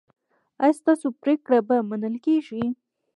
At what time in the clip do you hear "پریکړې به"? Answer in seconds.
1.21-1.75